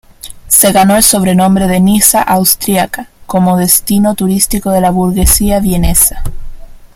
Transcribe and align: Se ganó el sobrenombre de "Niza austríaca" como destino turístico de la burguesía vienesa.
Se 0.47 0.71
ganó 0.71 0.97
el 0.97 1.03
sobrenombre 1.03 1.67
de 1.67 1.79
"Niza 1.79 2.23
austríaca" 2.23 3.07
como 3.27 3.55
destino 3.57 4.15
turístico 4.15 4.71
de 4.71 4.81
la 4.81 4.89
burguesía 4.89 5.59
vienesa. 5.59 6.23